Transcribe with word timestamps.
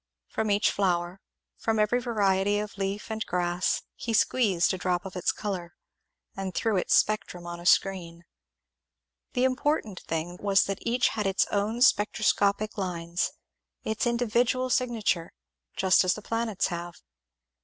From 0.29 0.49
each 0.49 0.71
flower, 0.71 1.21
from 1.59 1.77
every 1.77 2.01
variety 2.01 2.57
of 2.57 2.75
leaf 2.75 3.11
and 3.11 3.23
grass, 3.23 3.83
he 3.93 4.13
squeezed 4.13 4.73
a 4.73 4.77
drop 4.79 5.05
of 5.05 5.15
its 5.15 5.31
color, 5.31 5.75
and 6.35 6.55
threw 6.55 6.75
its 6.75 6.95
spectrum 6.95 7.45
on 7.45 7.59
a 7.59 7.67
screen. 7.67 8.23
The 9.33 9.43
important 9.43 9.99
thing 9.99 10.37
was 10.41 10.63
that 10.63 10.79
each 10.81 11.09
had 11.09 11.27
its 11.27 11.45
own 11.51 11.83
spectroscopic 11.83 12.79
lines, 12.79 13.29
its 13.83 14.07
individual 14.07 14.71
signature, 14.71 15.33
just 15.77 16.03
as 16.03 16.15
the 16.15 16.23
planets 16.23 16.65
have. 16.69 16.95